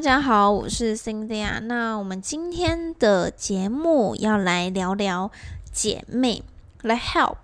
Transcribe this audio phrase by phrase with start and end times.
[0.00, 1.58] 大家好，我是 Cindy 啊。
[1.58, 5.30] 那我们今天的节目要来聊聊
[5.70, 6.42] 姐妹，
[6.80, 7.36] 来 Help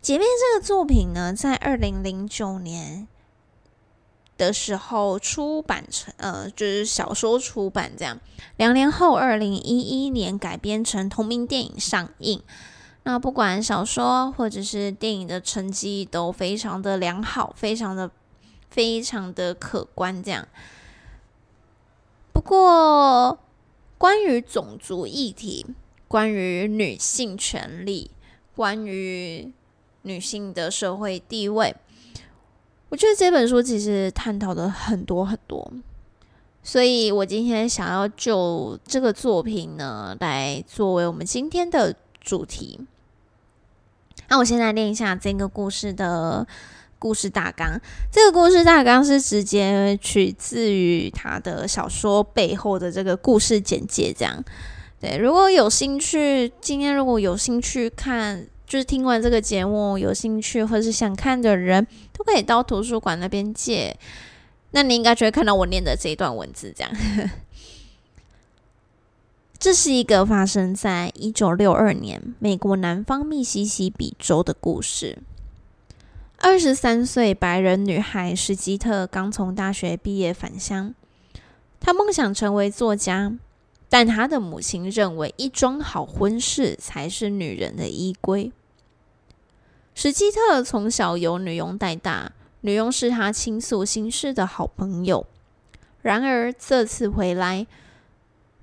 [0.00, 3.08] 姐妹这个作品呢，在二零零九年
[4.36, 8.20] 的时候出版成，呃，就是小说出版这样。
[8.56, 12.40] 两年后，二零一一年改编成同名电影上映。
[13.02, 18.08] 那不管小说或者是电影的成绩都非常的良好，非常的。
[18.70, 20.46] 非常的可观，这样。
[22.38, 23.36] 不过，
[23.98, 25.66] 关于种族议题、
[26.06, 28.12] 关于女性权利、
[28.54, 29.52] 关于
[30.02, 31.74] 女性的社会地位，
[32.90, 35.68] 我觉得这本书其实探讨的很多很多。
[36.62, 42.78] 所以我今天想要就这个作品呢，来作为我们今天的主题。
[44.28, 46.46] 那我现在念一下这个故事的。
[46.98, 54.12] 故事大纲，这个故事大纲是直接取自于他的小说背后的这个故事简介。
[54.12, 54.44] 这样，
[55.00, 63.96] 对，如果有兴趣，今天如果有兴趣看，就是听完这个节目有兴趣或是想看的人，都可以到图书馆那边借。
[64.72, 66.74] 那你应该就会看到我念的这一段文字。
[66.76, 66.92] 这样，
[69.58, 75.18] 这是一个发生在一九六二年美国南方密西西比州的故事。
[76.40, 80.94] 二十三岁白人女孩史基特刚从大学毕业返乡，
[81.80, 83.36] 她梦想成为作家，
[83.88, 88.52] 但她的母亲认为一桩好婚事才是女人的依归。
[89.96, 95.26] 史基特从小由女佣带大，女佣是她倾诉心事的好朋友。
[96.02, 97.66] 然而这次回来，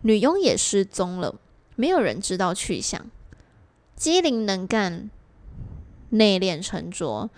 [0.02, 1.36] 女佣也失踪了，
[1.76, 3.12] 没有人知道去向。
[3.98, 5.10] 机灵能干、
[6.12, 7.30] 内敛沉着。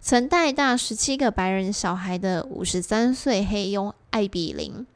[0.00, 4.86] 曾带大十七个白人小孩的五十三岁黑佣艾比林，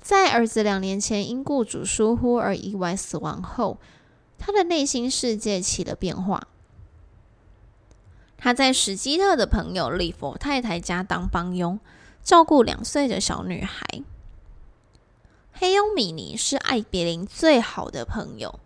[0.00, 3.78] 在儿子两年前因雇主疏忽而意外死亡后，
[4.38, 6.48] 他的内心世界起了变化。
[8.38, 11.78] 他在史基特的朋友利佛太太家当帮佣，
[12.22, 14.02] 照顾两岁的小女孩。
[15.52, 18.58] 黑佣米妮是艾比林最好的朋友，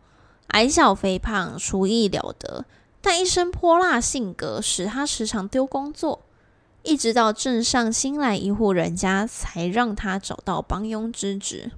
[0.49, 2.65] 矮小肥胖，厨艺了得。
[3.07, 6.23] 但一身泼辣性格使他时常丢工作，
[6.83, 11.71] 一直到镇上新来一户人家，才让他找到帮佣之职。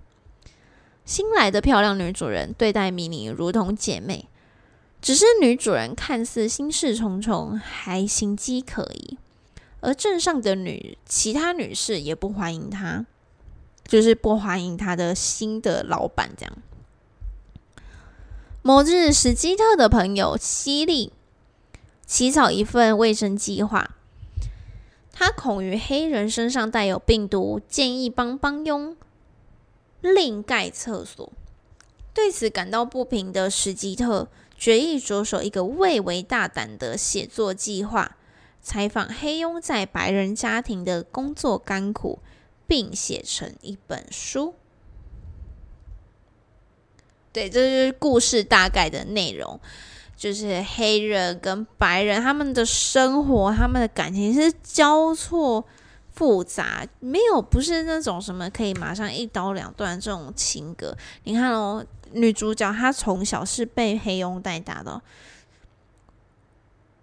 [1.04, 4.28] 新来的漂亮女主人对待米妮如同姐妹，
[5.03, 9.19] 只是女主人看似心事重重，还心机可疑，
[9.81, 13.04] 而镇上的女其他女士也不欢迎她，
[13.84, 16.31] 就是不欢迎她的新的老板。
[16.36, 16.56] 这样，
[18.62, 21.12] 某日，史基特的朋友西利。
[22.06, 23.96] 起草一份卫生计划，
[25.12, 28.96] 他恐于黑人身上带有病毒，建议帮帮佣
[30.00, 31.32] 另盖厕所。
[32.14, 38.16] 对此感到不平的史吉特决意着手一个蔚为大胆的写作计划，
[38.62, 42.20] 采访黑佣在白人家庭的工作甘苦，
[42.66, 44.54] 并写成一本书。
[47.32, 49.60] 对，这是故事大概的内容。
[50.16, 55.62] 就是黑人跟白人他们的生活，他们的感情是交错
[56.12, 60.97] 复杂，没有不是那种什么可以马上一刀两断这种情格。
[61.25, 65.03] 你看哦，女主角她从小是被黑佣带大的，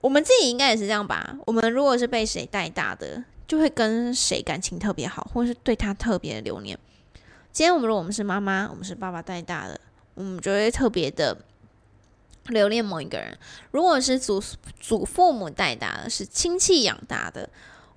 [0.01, 1.37] 我们自己应该也是这样吧？
[1.45, 6.75] 我们如果是被谁带大的，就会跟谁感情特别好，或是对他特别留念。
[7.51, 9.79] 今天我们如果我们是妈妈，我们是爸爸带大的，
[10.15, 11.37] 我们就会特别的。
[12.47, 13.37] 留恋某一个人，
[13.71, 14.43] 如果是祖
[14.79, 17.49] 祖父母带大的，是亲戚养大的，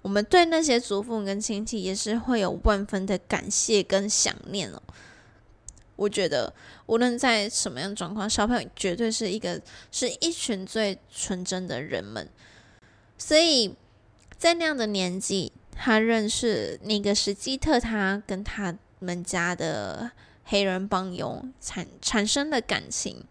[0.03, 4.81] 我们对那些祖父母跟亲戚也是会有万分的感谢跟想念哦。
[5.97, 6.53] 我觉得
[6.87, 9.61] 无论在什么样状况，小朋友绝对是一个
[9.91, 12.29] 是一群最纯真的人们。
[13.19, 13.75] 所以
[14.37, 20.11] 在那样的年纪，他认识那个史基特，他跟他们家的
[20.45, 23.25] 黑人帮佣产产生了感情。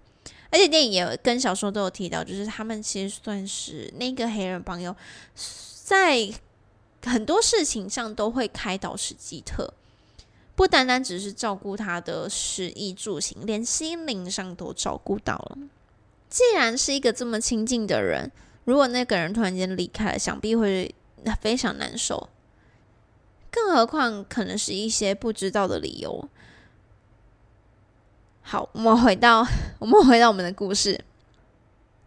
[0.55, 4.95] 而且电影也跟小说都有提到，就是他们其实算是那个黑人朋友，
[5.83, 6.31] 在
[7.03, 9.73] 很多事情上都会开导史基特，
[10.55, 15.57] 不单单只是照顾他的食衣住行，连心灵上都照顾到了。
[16.29, 18.31] 既然是一个这么亲近的人，
[18.63, 20.95] 如果那个人突然间离开了，想必会
[21.41, 22.29] 非常难受。
[23.51, 26.29] 更何况可能是一些不知道的理由。
[28.47, 29.43] 好，我们回到
[29.79, 31.03] 我们回到我们的故事。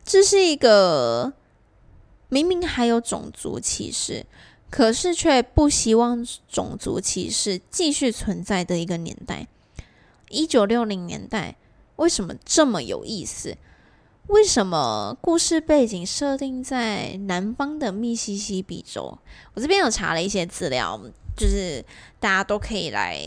[0.04, 1.32] 这是一个
[2.28, 4.24] 明明还有种族歧视，
[4.70, 9.48] 可是却不希望种族歧视继续存在的一个年代。
[10.28, 11.56] 一九六零年代
[11.96, 13.56] 为什么这么有意思？
[14.28, 19.18] 为什么故事背景设定在南方的密西西比州？
[19.54, 21.00] 我这边有查了一些资料，
[21.36, 21.84] 就是
[22.20, 23.20] 大家都可以来，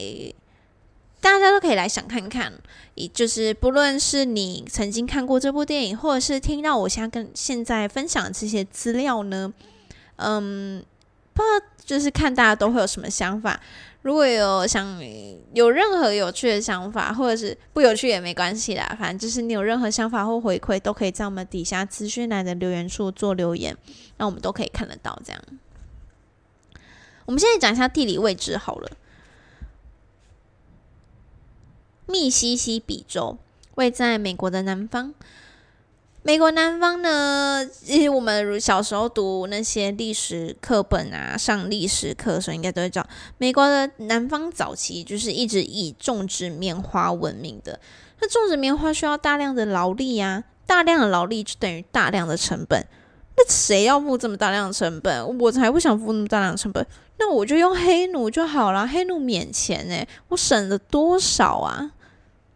[1.21, 2.51] 大家都可以来想看看。
[2.95, 9.51] 也就是不论是你曾经看过这部电影，或者是听到我现在跟现在分享这些资料呢，
[10.17, 10.83] 嗯，
[11.33, 13.57] 不知道就是看大家都会有什么想法。
[14.01, 14.99] 如果有想
[15.53, 23.75] 有任何有趣的想法，或者是不有趣也没关系啦，反正就是你有任何想法或回馈，都可以在我们底下资讯栏的留言处做留言，
[24.17, 25.17] 那我们都可以看得到。
[25.23, 25.41] 这样，
[27.25, 28.91] 我们现在讲一下地理位置好了。
[32.11, 33.37] 密西西比州
[33.75, 35.13] 位在美国的南方。
[36.23, 43.07] 美国南方呢，其实我们如小时候读那些历史课本啊，上历史课的时候应该都会知道，
[43.39, 47.79] 美国的南方早期就是一直以种植棉花闻名的。
[48.19, 52.85] 那种植棉花需要大量的劳力呀，大量的劳力就等于大量的成本。
[53.35, 55.39] 那谁要付这么大量的成本？
[55.39, 56.85] 我才不想付那么大量的成本。
[57.17, 61.93] 那我就用黑奴就好了，黑奴免钱诶，我省了多少啊？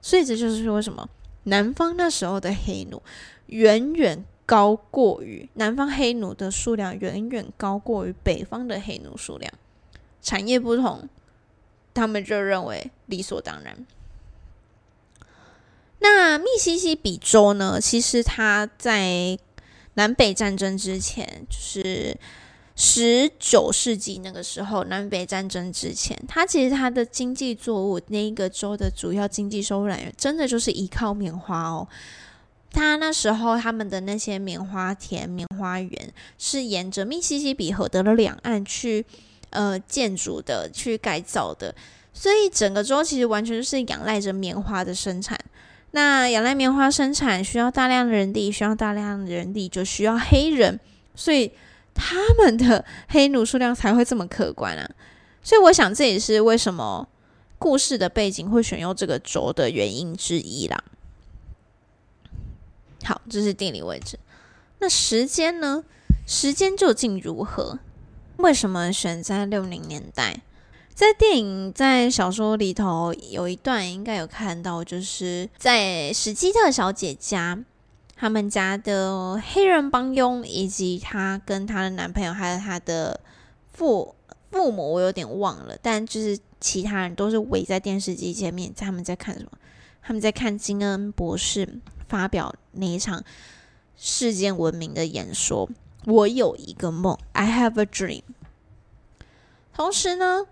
[0.05, 1.09] 所以这就是为什么
[1.45, 3.01] 南方那时候的黑奴。
[3.47, 9.51] 远远高过于南方黑奴的数量，远远高过于北方的黑奴数量。
[10.21, 11.09] 产业不同，
[11.91, 13.75] 他们就认为理所当然。
[15.97, 17.81] 那密西西比州呢？
[17.81, 19.39] 其实它在
[19.95, 22.15] 南北战争之前，就是
[22.75, 31.88] 十九世纪那个时候，南北战争之前，它其实它的经济作物那一个州的主要经济收入来源，真的就是依靠棉花哦。
[32.72, 39.06] 他那时候，他们的那些棉花田、棉花园是沿着密西西比河的两岸去
[39.51, 41.74] 呃建筑的、去改造的，
[42.13, 45.39] 所以整个州其实完全是仰赖着棉花的生产。
[45.92, 50.77] 那仰赖棉花生产需要大量人力，需要大量人力就需要黑人，
[51.16, 51.50] 所以
[51.95, 54.88] 他们的黑奴数量才会这么可观啊！
[55.42, 57.07] 所以我想这也是为什么
[57.57, 60.83] 故事的背景会选用这个轴的原因之一啦。
[63.03, 64.19] 好，这是地理位置。
[64.80, 65.83] 那时间呢？
[66.27, 67.80] 时间究竟如何？
[68.38, 70.41] 为什么选在六零年代？
[70.94, 77.59] 在电影、在小说里头有一段应该有看到，就是在史基特小姐家，
[78.15, 83.19] 他们家的黑人帮佣以及她跟她的男朋友，还有她的
[83.73, 84.15] 父
[84.51, 89.51] 父母，我有点忘了，但就是其他人都是围在电视机前面，他们在看什么？
[90.01, 91.81] 他们在看金恩博士。
[92.07, 93.23] 发表那一场
[93.97, 95.67] 世界闻名的演说，
[96.06, 98.21] 我有一个梦，I have a dream。
[99.73, 100.45] 同时呢，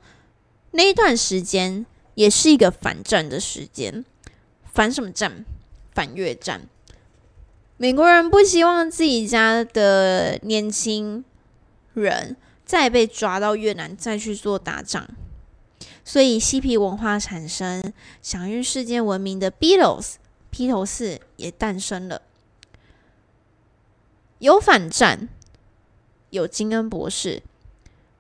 [0.72, 4.04] 那一段时间也是一个反战的时间，
[4.66, 5.46] 反什么战？
[5.94, 6.68] 反越战。
[7.78, 11.26] 美国人不希望自己家的年轻
[11.94, 15.08] 人再被抓到越南再去做打仗，
[16.06, 20.16] 所以嬉皮文化产生，享誉世界闻名的 Beatles。
[20.50, 22.22] 披头士也诞生了，
[24.38, 25.28] 有反战，
[26.30, 27.42] 有金恩博士，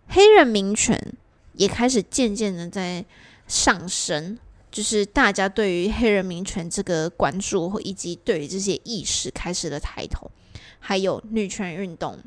[0.07, 1.13] 黑人民权
[1.53, 3.05] 也开始渐渐的在
[3.47, 4.39] 上升，
[4.73, 10.29] 就是大家对于黑人民权这个关注，以及对于这些意识开始的抬头，
[10.79, 12.17] 还有女权运动，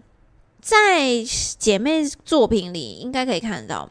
[0.62, 1.22] 在
[1.58, 3.90] 姐妹作品里应该可以看得到，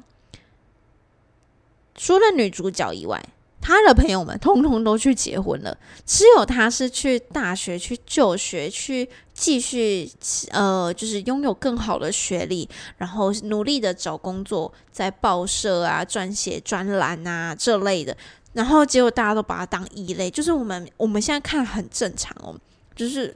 [1.94, 3.24] 除了女主角以外。
[3.68, 10.08] 他的朋友们通通都去结婚了，只有他是去大学去就学，去继续
[10.52, 18.16] 呃，就是拥有更好的学历，然后努力的找工作，在报社啊撰写专栏啊这类的。
[18.56, 22.58] 然后结果大家都把他当异类，就是我们我们现在看很正常哦，
[22.96, 23.36] 就是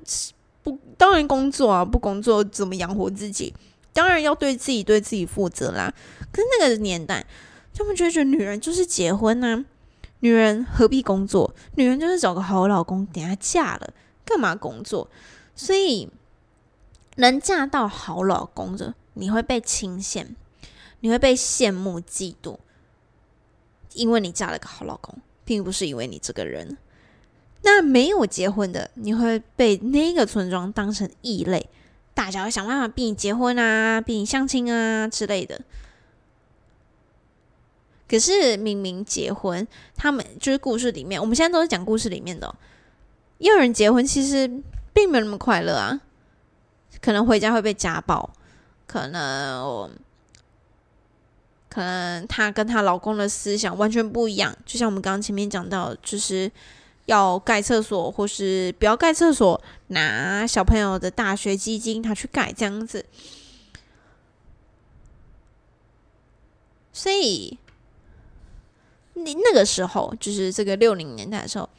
[0.63, 3.53] 不当然工作啊，不工作怎么养活自己？
[3.91, 5.93] 当然要对自己对自己负责啦。
[6.31, 7.25] 可是那个年代，
[7.73, 9.65] 他们就觉得女人就是结婚呢。
[10.21, 11.53] 女人何必工作？
[11.75, 15.09] 女人就是找个好老公，等下嫁了，干嘛工作？
[15.55, 16.09] 所以
[17.15, 20.25] 能嫁到好老公的，你会被倾羡，
[21.01, 22.57] 你会被羡慕、嫉妒，
[23.93, 26.77] 因为你嫁了个好老公，并不是因为你这个人。
[27.61, 31.69] 那没有结婚的，你会被那个村庄当成异类，
[32.13, 35.59] 大家会想办法逼你结婚啊，逼你相亲啊之类的。
[38.07, 42.55] 可是明明结婚，他们就是故事里面，我们现在都是讲故事里面的。
[43.39, 44.49] 有人结婚其实
[44.93, 46.01] 并没有那么快乐啊，
[47.01, 48.33] 可能回家会被家暴，
[48.87, 49.91] 可能
[51.69, 54.53] 可能她跟她老公的思想完全不一样。
[54.65, 56.51] 就像我们刚刚前面讲到，就是
[57.05, 63.05] 要盖厕所，或是不要盖厕所，拿小朋友的大学基金，他去盖这样子。
[66.91, 67.57] 所以，
[69.13, 71.69] 你那个时候，就是这个六零年代的时候，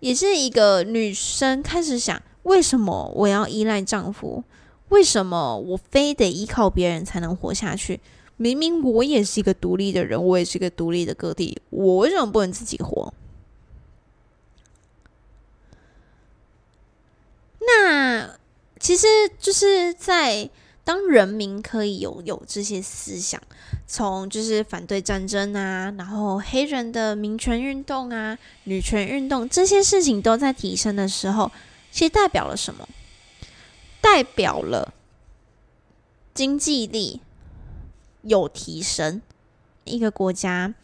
[0.00, 4.42] 也是一个女生开始想：为什么我要依赖丈夫？
[4.88, 8.00] 为什么我非得依靠别人才能活下去？
[8.38, 13.12] 明明我也是一个独立的人，我也是一个独立的个体，我为什么不能自己活？
[17.60, 18.38] 那
[18.78, 19.06] 其实
[19.38, 20.48] 就是在
[20.84, 23.42] 当人民可以拥有这些思想，
[23.86, 31.50] 从就是反对战争啊，然后黑人的民权运动啊、女权运动这些事情都在提升的时候，
[31.90, 32.88] 其实代表了什么？
[34.00, 34.94] 代表了
[36.32, 37.20] 经济力
[38.28, 39.20] 有提升，
[39.84, 40.74] 一个国家、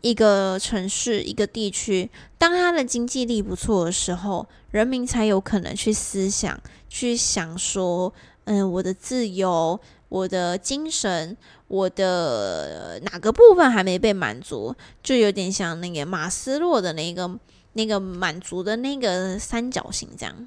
[0.00, 8.12] 一个城市、一个地区，当它的经济力不错的时候，人民才有可能去思想、去想说：
[8.44, 11.36] 嗯，我的自由、我的精神、
[11.68, 14.74] 我的哪个部分还没被满足？
[15.02, 17.38] 就有点像那个马斯洛的那个
[17.72, 20.46] 那个满足的那个三角形这样。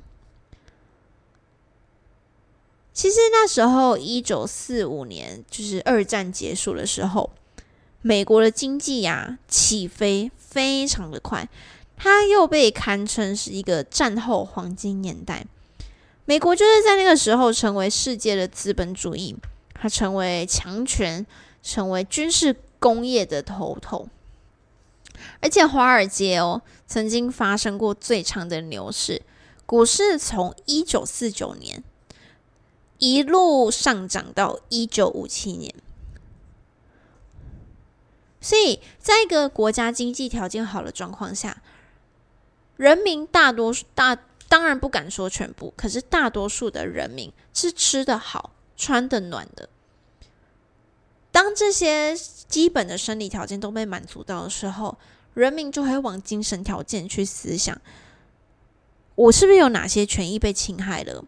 [2.99, 7.29] 其实那时候，一九四五年就是二战结束的时候，
[8.01, 11.47] 美国的经济呀起飞非常的快，
[11.95, 15.45] 它又被堪称是一个战后黄金年代。
[16.25, 19.33] 美国就是在那个时候成为世界的资本主义，
[19.73, 21.25] 它成为强权，
[21.63, 24.09] 成为军事工业的头头。
[25.39, 29.21] 而且华尔街哦，曾经发生过最长的牛市，
[29.65, 31.81] 股市从一九四九年。
[32.99, 35.73] 一路上涨到一九五七年，
[38.39, 41.61] 所以在一个国家经济条件好的状况下，
[42.75, 49.69] 人民大多数大当然不敢说全部，可是大多数的人民是吃得好、穿得暖的。
[51.31, 54.97] 当这些基本的生理条件都被满足到的时候，
[55.33, 57.79] 人民就会往精神条件去思想：
[59.15, 61.23] 我是不是有哪些权益被侵害了？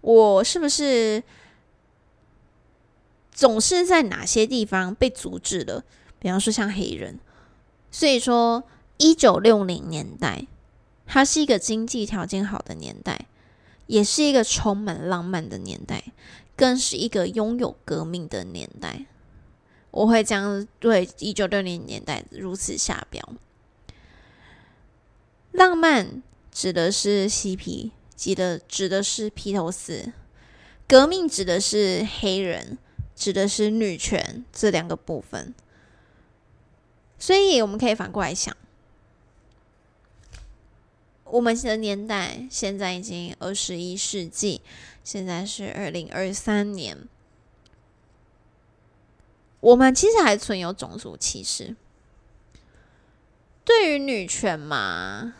[0.00, 1.22] 我是不是
[3.32, 5.84] 总是在哪些地方被阻止了？
[6.18, 7.18] 比方说像黑人，
[7.90, 8.64] 所以说
[8.96, 10.46] 一九六零年代，
[11.06, 13.26] 它是一个经济条件好的年代，
[13.86, 16.04] 也是一个充满浪漫的年代，
[16.56, 19.06] 更是一个拥有革命的年代。
[19.90, 23.22] 我会将对一九六零年代如此下标。
[25.52, 27.92] 浪漫指的是嬉皮。
[28.18, 30.12] 指的指的是披头士，
[30.88, 32.76] 革命指的是黑人，
[33.14, 35.54] 指的是女权这两个部分。
[37.16, 38.56] 所以我们可以反过来想，
[41.22, 44.62] 我们的年代现在已经二十一世纪，
[45.04, 47.06] 现在是二零二三年，
[49.60, 51.76] 我们其实还存有种族歧视，
[53.64, 55.34] 对于女权嘛。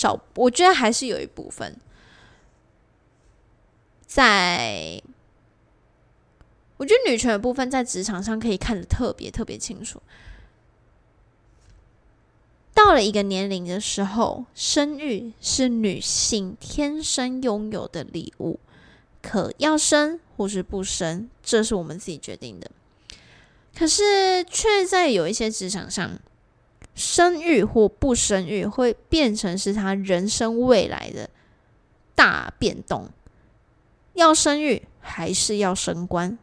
[0.00, 1.76] 少，我觉得还是有一部分，
[4.06, 5.02] 在
[6.76, 10.00] 我觉得女权的部分在职场上可以看得特别特别清楚。
[12.72, 18.60] 到了一个年龄的时候，生育是女性天生拥有的礼物，
[19.20, 22.70] 可要生或是不生，这是我们自己决定的。
[23.76, 26.20] 可是却在有一些职场上。
[26.98, 31.30] 生育或不生育会变成是他人生未来的
[32.16, 33.08] 大变动。
[34.14, 36.36] 要生育还是要升官？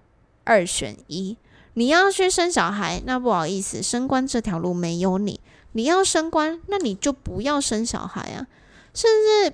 [0.45, 1.37] 二选一。
[1.73, 5.41] 你要去生小孩，那不好意思，升官这条路没有你。
[5.73, 8.47] 你要升官，那你就不要生小孩啊。
[8.93, 9.11] 甚
[9.43, 9.53] 至，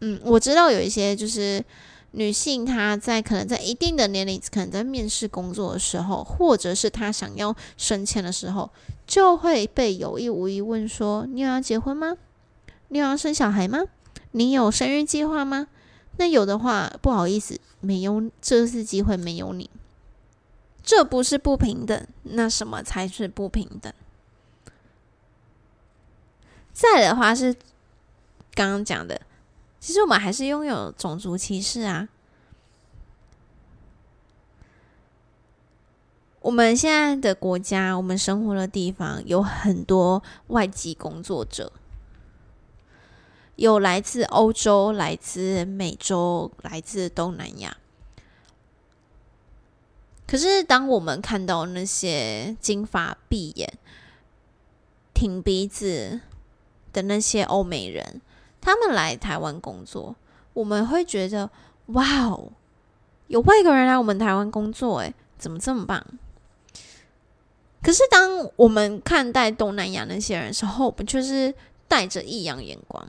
[0.00, 1.64] 嗯，我知道有一些就是。
[2.12, 8.70] 女性她在可能在一定的年龄，可能在面试工作的时候，或者是她想要升迁的时候，
[9.06, 12.16] 就会被有意无意问说：“你有要结婚吗？
[12.88, 13.80] 你有要生小孩吗？
[14.32, 15.68] 你有生育计划吗？”
[16.16, 19.70] 那有的话，不好意思，没有这次机会没有你，
[20.82, 23.92] 这不是不平等，那什么才是不平等？
[26.72, 27.54] 再的话是
[28.54, 29.20] 刚刚讲的。
[29.80, 32.08] 其实我们还是拥有种族歧视啊！
[36.40, 41.72] 我们现在的国家，我们生活的地方有很多外籍工作者，
[43.56, 47.76] 有来自欧洲、来自美洲、来自东南亚。
[50.26, 53.78] 可是当我们看到那些金发碧眼、
[55.14, 56.20] 挺鼻子
[56.92, 58.20] 的那些欧美人，
[58.68, 60.14] 他们来台湾工作，
[60.52, 61.48] 我们会觉得
[61.86, 62.52] 哇哦，
[63.28, 66.04] 有外国人来我们台湾工作，诶，怎么这么棒？
[67.82, 71.54] 可是当我们看待东南亚那些人时候，我们就是
[71.88, 73.02] 带着异样眼光，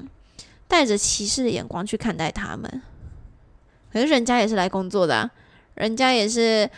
[0.65, 2.81] 带着歧视的眼光去看待他们。
[3.91, 5.29] 可是人家也是来工作的，
[5.73, 6.69] 人家也是。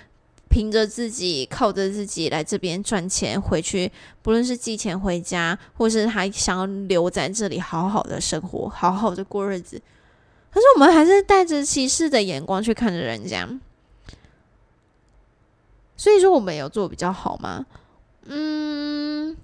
[0.52, 3.90] 凭着自己，靠着自己来这边赚钱回去，
[4.22, 9.82] 不论是寄钱回家，或是还想要留在这里好好的生活，好好的过日子。
[10.52, 13.48] 可是我们还是带着歧视的眼光去看着人家。
[15.96, 17.66] 所以说，我们有做比较好吗？
[18.26, 19.38] 嗯，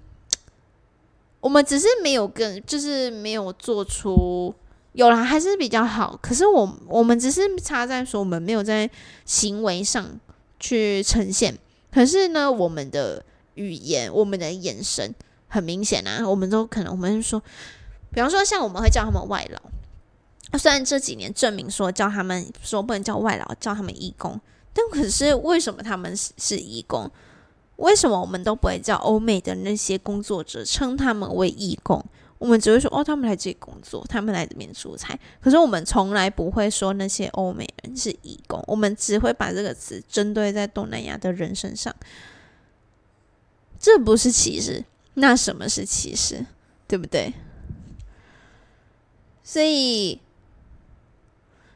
[1.40, 4.54] 我们只是没有跟，就是没有做出
[4.92, 6.18] 有了，还是比较好。
[6.20, 8.90] 可是我我们只是差在说，我们没有在
[9.24, 10.20] 行为上。
[10.60, 11.56] 去呈现，
[11.92, 13.24] 可是呢，我们的
[13.54, 15.14] 语言、我们的眼神
[15.48, 17.42] 很明显啊，我们都可能，我们说，
[18.12, 24.40] 比方说，像我们会叫他们外劳，虽然这几年证明说叫他们说不能叫外劳，叫他们义工，
[24.72, 27.10] 但可是为什么他们是是义工？
[27.76, 32.04] 为什么我们都不会叫欧美的那些工作者称他们为义工？
[32.38, 35.18] 我们只会说哦，他们来这里工作，他们来这边出差。
[35.40, 41.92] 可是我们从来不会说那些欧美人是义工，我们只会把这个词针对在东南亚的人身上。
[43.80, 46.46] 这不是歧视，那什么是歧视？
[46.86, 47.34] 对不对？
[49.42, 50.20] 所以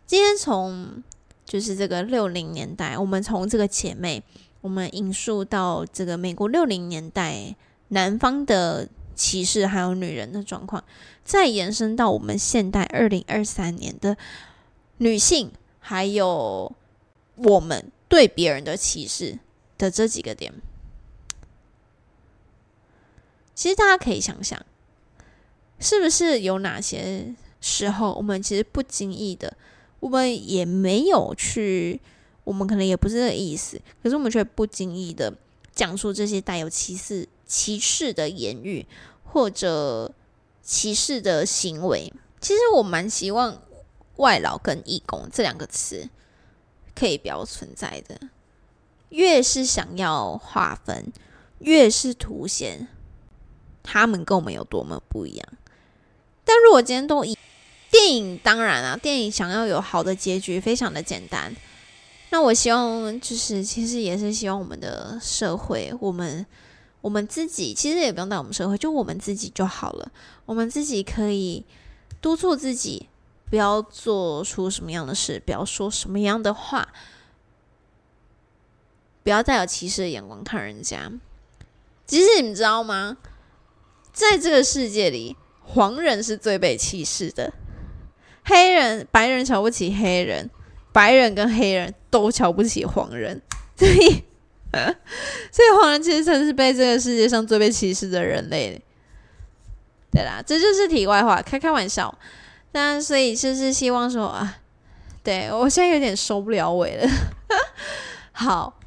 [0.06, 1.02] 今天从
[1.44, 4.22] 就是这个六零年代，我们从这个姐妹，
[4.60, 7.56] 我们引述到这个美国六零年代
[7.88, 8.88] 南方的。
[9.22, 10.82] 歧视还有女人的状况，
[11.24, 14.16] 再延伸到我们现代二零二三年的
[14.96, 16.74] 女性，还有
[17.36, 19.38] 我们对别人的歧视
[19.78, 20.52] 的这几个点，
[23.54, 24.60] 其实大家可以想想，
[25.78, 29.56] 是不是有哪些时候，我们其实不经意的，
[30.00, 32.00] 我们也没有去，
[32.42, 35.32] 我们可能也不是这个意思，可是我们却不经意的
[35.72, 37.28] 讲出这些带有歧视。
[37.44, 38.86] 歧视的言语
[39.32, 40.12] 或者
[40.62, 43.62] 歧视的行为，其实我蛮希望
[44.16, 46.06] “外劳”跟“义工”这两个词
[46.94, 48.20] 可以不要存在的。
[49.08, 51.10] 越是想要划分，
[51.60, 52.86] 越是凸显
[53.82, 55.48] 他们跟我们有多么不一样。
[56.44, 57.36] 但如果今天都以
[57.90, 61.56] 电影，当然啊，电影想要有好的结局，非常的简单。
[62.28, 66.44] 那我希望，就是其实也是希望我们的社会，我们。
[67.02, 70.10] 我们自己其实也不用带我们社会，就我们自己就好了。
[70.46, 71.66] 我们自己可以
[72.20, 73.08] 督促自己，
[73.50, 76.88] 不要做出什么样的事，不要说什么样的话，
[79.24, 81.12] 不要带有歧视的眼光看人家。
[82.06, 83.16] 其实你们知道吗？
[84.12, 87.52] 在这个世界里，黄人是最被歧视的，
[88.44, 90.48] 黑人、白人瞧不起黑人，
[90.92, 93.42] 白人跟黑人都瞧不起黄人，
[93.76, 94.22] 所以。
[95.52, 98.80] 所以黄人其实才是被这个世界上最被歧视的人类。
[100.10, 102.18] 对啦，这就是题外话，开开玩笑。
[102.72, 104.58] 那所以就是希望说啊，
[105.22, 107.06] 对我现在有点收不了尾了。
[108.32, 108.80] 好，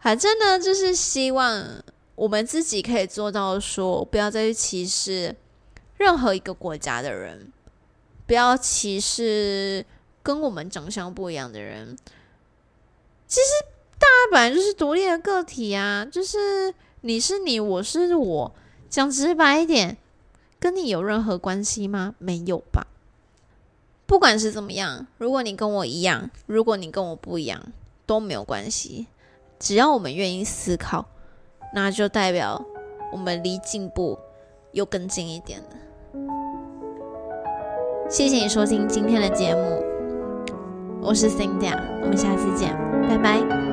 [0.00, 1.82] 反正呢，就是希望
[2.14, 5.34] 我们自己可以做到，说不要再去歧视
[5.96, 7.52] 任何一个国家的人，
[8.26, 9.84] 不要歧视
[10.22, 11.96] 跟我们长相不一样的人。
[13.26, 13.73] 其实。
[14.04, 18.52] 大家本来就是独立的个体啊，就是你是你，我是我，
[18.90, 19.96] 讲直白一点，
[20.60, 22.14] 跟你有任何关系吗？
[22.18, 22.86] 没有吧。
[24.04, 27.72] 不管是怎么样，如果你跟我一样，如果你跟我不一样，
[28.04, 29.06] 都没有关系。
[29.58, 31.06] 只要我们愿意思考，
[31.74, 32.62] 那就代表
[33.10, 34.18] 我们离进步
[34.72, 35.68] 又更近一点了。
[38.10, 39.82] 谢谢你收听今天的节目，
[41.00, 42.76] 我是 Cindy，我们下次见，
[43.08, 43.63] 拜拜。